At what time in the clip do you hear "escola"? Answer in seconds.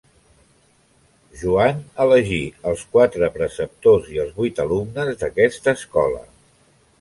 5.81-6.27